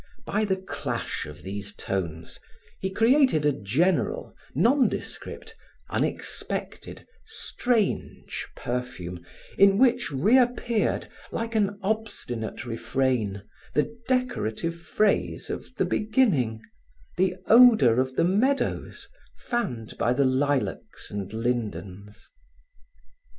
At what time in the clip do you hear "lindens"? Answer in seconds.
21.31-22.27